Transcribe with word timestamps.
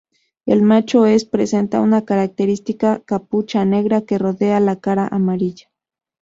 El 0.47 0.63
macho 0.63 1.05
es 1.05 1.25
presenta 1.25 1.79
una 1.79 2.05
característica 2.05 3.03
capucha 3.05 3.65
negra 3.65 4.01
que 4.01 4.17
rodea 4.17 4.59
la 4.59 4.77
cara 4.79 5.07
amarilla. 5.07 5.69